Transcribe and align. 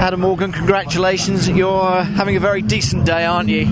Adam 0.00 0.20
Morgan, 0.20 0.50
congratulations. 0.50 1.46
You're 1.46 2.02
having 2.02 2.34
a 2.34 2.40
very 2.40 2.62
decent 2.62 3.04
day, 3.04 3.26
aren't 3.26 3.50
you? 3.50 3.70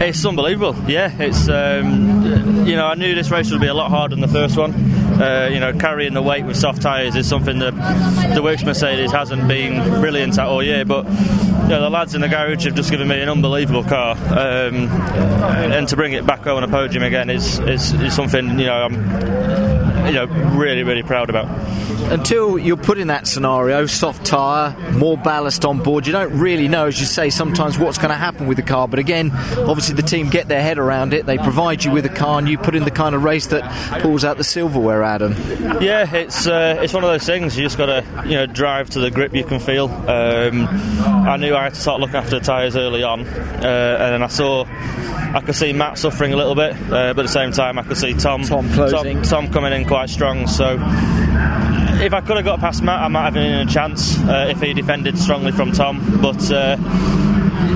It's 0.00 0.26
unbelievable. 0.26 0.74
Yeah, 0.90 1.14
it's 1.16 1.48
um, 1.48 2.66
you 2.66 2.74
know 2.74 2.86
I 2.86 2.96
knew 2.96 3.14
this 3.14 3.30
race 3.30 3.52
would 3.52 3.60
be 3.60 3.68
a 3.68 3.74
lot 3.74 3.88
harder 3.88 4.16
than 4.16 4.20
the 4.20 4.28
first 4.28 4.56
one. 4.56 4.74
Uh, 5.22 5.48
you 5.52 5.60
know, 5.60 5.72
carrying 5.72 6.12
the 6.12 6.22
weight 6.22 6.44
with 6.44 6.56
soft 6.56 6.82
tyres 6.82 7.14
is 7.14 7.28
something 7.28 7.60
that 7.60 8.34
the 8.34 8.42
Works 8.42 8.64
Mercedes 8.64 9.12
hasn't 9.12 9.46
been 9.46 10.00
brilliant 10.00 10.38
at 10.38 10.46
all 10.46 10.60
year. 10.60 10.84
But 10.84 11.04
you 11.04 11.68
know, 11.68 11.82
the 11.82 11.90
lads 11.90 12.16
in 12.16 12.20
the 12.20 12.28
garage 12.28 12.64
have 12.64 12.74
just 12.74 12.90
given 12.90 13.06
me 13.06 13.20
an 13.20 13.28
unbelievable 13.28 13.84
car, 13.84 14.16
um, 14.16 14.88
and 14.88 15.86
to 15.86 15.94
bring 15.94 16.14
it 16.14 16.26
back 16.26 16.48
on 16.48 16.64
a 16.64 16.68
podium 16.68 17.04
again 17.04 17.30
is, 17.30 17.60
is, 17.60 17.92
is 17.92 18.12
something 18.12 18.58
you 18.58 18.66
know 18.66 18.82
I'm 18.86 19.69
you 20.10 20.16
know, 20.16 20.26
really, 20.56 20.82
really 20.82 21.04
proud 21.04 21.30
about. 21.30 21.46
Until 22.10 22.58
you're 22.58 22.76
put 22.76 22.98
in 22.98 23.06
that 23.06 23.28
scenario, 23.28 23.86
soft 23.86 24.26
tyre, 24.26 24.76
more 24.92 25.16
ballast 25.16 25.64
on 25.64 25.80
board, 25.80 26.06
you 26.06 26.12
don't 26.12 26.36
really 26.36 26.66
know, 26.66 26.86
as 26.86 26.98
you 26.98 27.06
say, 27.06 27.30
sometimes 27.30 27.78
what's 27.78 27.98
going 27.98 28.10
to 28.10 28.16
happen 28.16 28.48
with 28.48 28.56
the 28.56 28.64
car. 28.64 28.88
But 28.88 28.98
again, 28.98 29.30
obviously 29.58 29.94
the 29.94 30.02
team 30.02 30.28
get 30.28 30.48
their 30.48 30.62
head 30.62 30.78
around 30.78 31.14
it. 31.14 31.26
They 31.26 31.38
provide 31.38 31.84
you 31.84 31.92
with 31.92 32.04
a 32.06 32.08
car, 32.08 32.40
and 32.40 32.48
you 32.48 32.58
put 32.58 32.74
in 32.74 32.82
the 32.82 32.90
kind 32.90 33.14
of 33.14 33.22
race 33.22 33.46
that 33.48 34.02
pulls 34.02 34.24
out 34.24 34.38
the 34.38 34.44
silverware, 34.44 35.04
Adam. 35.04 35.32
Yeah, 35.80 36.12
it's 36.12 36.48
uh, 36.48 36.80
it's 36.82 36.92
one 36.92 37.04
of 37.04 37.10
those 37.10 37.24
things. 37.24 37.56
You 37.56 37.62
just 37.62 37.78
got 37.78 37.86
to 37.86 38.24
you 38.26 38.34
know 38.34 38.46
drive 38.46 38.90
to 38.90 38.98
the 38.98 39.12
grip 39.12 39.32
you 39.32 39.44
can 39.44 39.60
feel. 39.60 39.86
Um, 39.88 40.66
I 40.66 41.36
knew 41.36 41.54
I 41.54 41.64
had 41.64 41.74
to 41.74 41.80
sort 41.80 42.02
of 42.02 42.08
look 42.08 42.14
after 42.14 42.40
the 42.40 42.44
tyres 42.44 42.76
early 42.76 43.04
on, 43.04 43.20
uh, 43.20 43.98
and 44.00 44.14
then 44.14 44.22
I 44.24 44.28
saw 44.28 44.64
I 45.32 45.40
could 45.40 45.54
see 45.54 45.72
Matt 45.72 45.96
suffering 45.96 46.32
a 46.32 46.36
little 46.36 46.56
bit, 46.56 46.72
uh, 46.74 47.14
but 47.14 47.20
at 47.20 47.22
the 47.22 47.28
same 47.28 47.52
time 47.52 47.78
I 47.78 47.82
could 47.82 47.96
see 47.96 48.14
Tom 48.14 48.42
Tom, 48.42 48.68
Tom, 48.72 49.22
Tom 49.22 49.52
coming 49.52 49.72
in 49.72 49.86
quite 49.86 49.99
strong. 50.06 50.46
So 50.46 50.74
if 52.00 52.12
I 52.14 52.20
could 52.20 52.36
have 52.36 52.44
got 52.44 52.60
past 52.60 52.82
Matt, 52.82 53.00
I 53.00 53.08
might 53.08 53.24
have 53.24 53.34
been 53.34 53.52
in 53.52 53.68
a 53.68 53.70
chance 53.70 54.18
uh, 54.20 54.46
if 54.48 54.60
he 54.60 54.72
defended 54.72 55.18
strongly 55.18 55.52
from 55.52 55.72
Tom. 55.72 56.20
But 56.20 56.50
uh, 56.50 56.76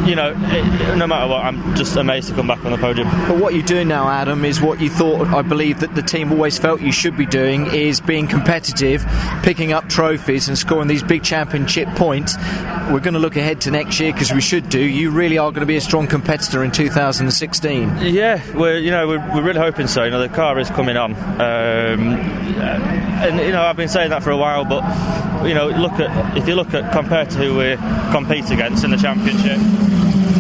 you 0.07 0.15
know, 0.15 0.35
it, 0.37 0.97
no 0.97 1.07
matter 1.07 1.29
what, 1.29 1.45
I'm 1.45 1.75
just 1.75 1.97
amazed 1.97 2.29
to 2.29 2.35
come 2.35 2.47
back 2.47 2.65
on 2.65 2.73
the 2.73 2.79
podium. 2.79 3.09
But 3.29 3.39
what 3.39 3.55
you're 3.55 3.63
doing 3.63 3.89
now, 3.89 4.09
Adam, 4.09 4.45
is 4.45 4.61
what 4.61 4.81
you 4.81 4.91
thought, 4.91 5.29
I 5.29 5.43
believe, 5.43 5.81
that 5.81 5.95
the 5.95 6.03
team 6.03 6.33
always 6.33 6.59
felt 6.59 6.81
you 6.81 6.93
should 6.93 7.17
be 7.17 7.27
doing, 7.27 7.67
is 7.75 8.01
being 8.01 8.27
competitive, 8.27 9.05
picking 9.43 9.73
up 9.73 9.89
trophies 9.89 10.49
and 10.49 10.59
scoring 10.59 10.89
these 10.89 11.03
big 11.03 11.23
championship 11.23 11.89
points. 11.91 12.37
We're 12.91 13.01
going 13.01 13.15
to 13.15 13.21
look 13.21 13.37
ahead 13.37 13.61
to 13.63 13.71
next 13.71 13.99
year 14.01 14.13
because 14.13 14.33
we 14.33 14.41
should 14.41 14.69
do. 14.69 14.81
You 14.81 15.11
really 15.11 15.39
are 15.39 15.51
going 15.51 15.61
to 15.61 15.67
be 15.67 15.77
a 15.77 15.81
strong 15.81 16.07
competitor 16.07 16.63
in 16.65 16.71
2016. 16.71 17.99
Yeah, 18.03 18.43
we're 18.55 18.79
you 18.79 18.91
know 18.91 19.09
we're, 19.09 19.35
we're 19.35 19.43
really 19.43 19.61
hoping 19.61 19.87
so. 19.87 20.05
You 20.05 20.11
know, 20.11 20.21
the 20.21 20.29
car 20.29 20.59
is 20.59 20.69
coming 20.71 20.97
on, 20.97 21.15
um, 21.15 22.17
and 22.17 23.41
you 23.41 23.53
know 23.53 23.63
I've 23.63 23.77
been 23.77 23.89
saying 23.89 24.11
that 24.11 24.23
for 24.23 24.31
a 24.31 24.37
while, 24.37 24.65
but 24.65 24.83
you 25.47 25.55
know, 25.55 25.69
look 25.69 25.93
at 25.93 26.37
if 26.37 26.49
you 26.49 26.55
look 26.55 26.75
at 26.75 26.93
compared 26.93 27.31
to 27.31 27.39
who 27.39 27.59
we 27.59 27.77
compete 28.13 28.51
against 28.51 28.85
in 28.85 28.91
the 28.91 28.97
championship 28.97 29.59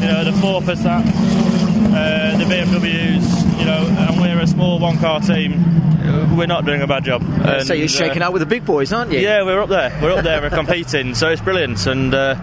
you 0.04 0.10
know, 0.10 0.22
the 0.22 0.32
four 0.34 0.60
percent, 0.60 1.06
uh, 1.06 2.36
the 2.36 2.44
BMWs, 2.44 3.58
you 3.58 3.64
know, 3.64 3.86
and 3.86 4.20
we're 4.20 4.38
a 4.38 4.46
small 4.46 4.78
one 4.78 4.98
car 4.98 5.20
team. 5.20 5.64
We're 6.36 6.46
not 6.46 6.66
doing 6.66 6.82
a 6.82 6.86
bad 6.86 7.04
job. 7.04 7.22
And, 7.22 7.66
so 7.66 7.72
you're 7.72 7.88
shaking 7.88 8.20
uh, 8.20 8.26
out 8.26 8.34
with 8.34 8.40
the 8.40 8.46
big 8.46 8.66
boys, 8.66 8.92
aren't 8.92 9.12
you? 9.12 9.20
Yeah, 9.20 9.42
we're 9.44 9.62
up 9.62 9.70
there. 9.70 9.98
We're 10.02 10.12
up 10.12 10.22
there. 10.22 10.42
we're 10.42 10.50
competing, 10.62 11.14
so 11.14 11.30
it's 11.30 11.40
brilliant. 11.40 11.86
And 11.86 12.12
uh, 12.12 12.34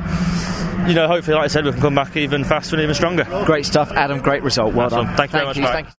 you 0.88 0.96
know, 0.96 1.08
hopefully, 1.08 1.36
like 1.36 1.46
I 1.46 1.48
said, 1.48 1.66
we 1.66 1.72
can 1.72 1.82
come 1.82 1.94
back 1.94 2.18
even 2.18 2.44
faster 2.44 2.76
and 2.76 2.82
even 2.82 2.96
stronger. 2.96 3.26
Great 3.46 3.68
stuff, 3.68 3.92
Adam. 3.92 4.22
Great 4.22 4.42
result. 4.42 4.74
Well 4.74 4.90
done. 4.90 5.16
Thank 5.16 5.34
you 5.34 5.40
very 5.40 5.54
Thank 5.54 5.58
much, 5.58 5.58
you. 5.58 5.84